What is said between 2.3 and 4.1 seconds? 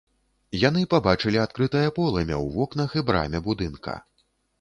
ў вокнах і браме будынка.